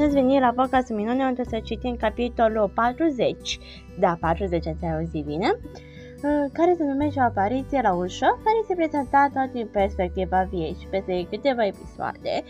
[0.00, 3.58] Bine ați venit la podcastul Minune, unde să citim capitolul 40,
[3.98, 8.74] da, 40 ați auzit bine, uh, care se numește o apariție la ușă, care se
[8.74, 12.42] prezenta tot din perspectiva vieții și peste câteva episoade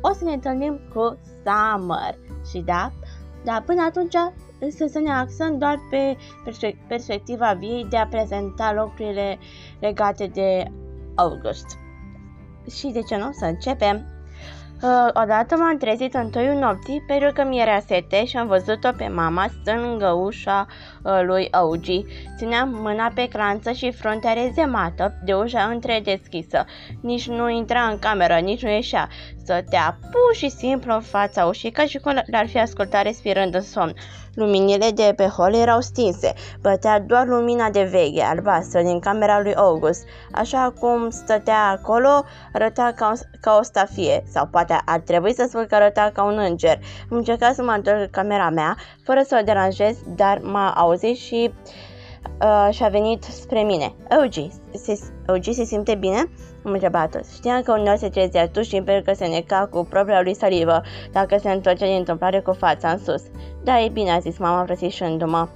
[0.00, 2.14] o să ne întâlnim cu Summer
[2.50, 2.92] și da,
[3.44, 4.16] da, până atunci
[4.60, 6.16] însă să ne axăm doar pe
[6.88, 9.38] perspectiva viei de a prezenta lucrurile
[9.80, 10.64] legate de
[11.14, 11.66] August.
[12.70, 13.32] Și de ce nu?
[13.32, 14.15] Să începem!
[14.82, 19.08] Uh, odată m-am trezit în toiul nopții pentru că mi-era sete și am văzut-o pe
[19.08, 20.66] mama stând lângă ușa
[21.02, 22.04] uh, lui Augi.
[22.36, 26.64] Țineam mâna pe clanță și fruntea rezemată de ușa întredeschisă.
[27.00, 29.08] Nici nu intra în cameră, nici nu ieșea.
[29.42, 33.62] Stătea pur și simplu în fața ușii ca și cum l-ar fi ascultat respirând în
[33.62, 33.94] somn.
[34.36, 39.54] Luminile de pe hol erau stinse, bătea doar lumina de veche, albastră, din camera lui
[39.54, 40.04] August.
[40.32, 45.66] Așa cum stătea acolo, arăta ca, ca o stafie, sau poate ar trebui să spun
[45.68, 46.78] că arăta ca un înger.
[47.10, 51.52] Am încercat să mă întorc camera mea, fără să o deranjez, dar m-a auzit și
[52.42, 53.94] uh, și-a venit spre mine.
[54.08, 56.30] Eugi, se, Eugi se simte bine?
[56.64, 57.18] Am întrebat-o.
[57.34, 60.82] Știam că uneori se trezea tu și pentru că se neca cu propria lui salivă,
[61.12, 63.22] dacă se întorcea din întâmplare cu fața în sus.
[63.64, 65.48] Da, e bine, a zis mama frățișându-mă.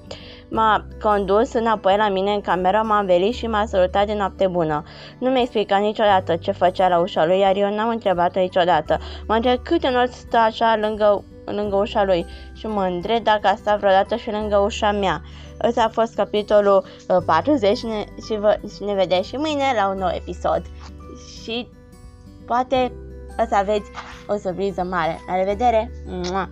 [0.51, 4.83] M-a condus înapoi la mine în cameră, m-a învelit și m-a salutat de noapte bună.
[5.19, 8.99] Nu mi-a explicat niciodată ce făcea la ușa lui, iar eu n-am întrebat-o niciodată.
[9.27, 13.55] M-a întrebat câte nori stă așa lângă, lângă ușa lui și mă îndrept dacă a
[13.55, 15.23] stat vreodată și lângă ușa mea.
[15.69, 16.85] Ăsta a fost capitolul
[17.27, 20.63] 40 uh, și ne, și, vă, și ne vedem și mâine la un nou episod.
[21.43, 21.69] Și
[22.47, 22.93] poate
[23.39, 23.91] o să aveți
[24.27, 25.21] o surpriză mare.
[25.27, 25.91] La revedere!
[26.07, 26.51] Mua!